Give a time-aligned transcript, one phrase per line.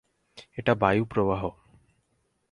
[0.57, 1.41] এটা বায়ু প্রবাহ।